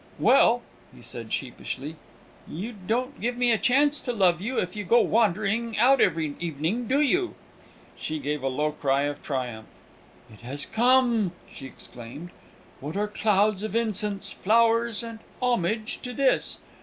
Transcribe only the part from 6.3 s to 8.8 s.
evening, do you?" She gave a low